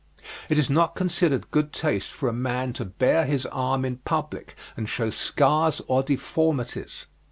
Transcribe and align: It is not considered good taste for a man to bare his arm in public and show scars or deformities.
It 0.49 0.57
is 0.57 0.67
not 0.67 0.95
considered 0.95 1.51
good 1.51 1.71
taste 1.71 2.07
for 2.09 2.27
a 2.27 2.33
man 2.33 2.73
to 2.73 2.85
bare 2.85 3.23
his 3.23 3.45
arm 3.45 3.85
in 3.85 3.97
public 3.97 4.55
and 4.75 4.89
show 4.89 5.11
scars 5.11 5.79
or 5.85 6.01
deformities. 6.01 7.05